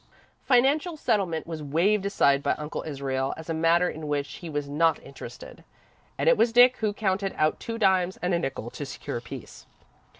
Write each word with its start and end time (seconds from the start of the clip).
Financial 0.47 0.97
settlement 0.97 1.45
was 1.45 1.61
waved 1.61 2.07
aside 2.07 2.41
by 2.41 2.53
Uncle 2.53 2.83
Israel 2.87 3.35
as 3.37 3.51
a 3.51 3.53
matter 3.53 3.87
in 3.87 4.07
which 4.07 4.37
he 4.37 4.49
was 4.49 4.67
not 4.67 4.99
interested, 5.03 5.63
and 6.17 6.27
it 6.27 6.37
was 6.37 6.51
Dick 6.51 6.77
who 6.77 6.91
counted 6.91 7.35
out 7.37 7.59
two 7.59 7.77
dimes 7.77 8.17
and 8.17 8.33
a 8.33 8.39
nickel 8.39 8.71
to 8.71 8.83
secure 8.83 9.21
peace. 9.21 9.67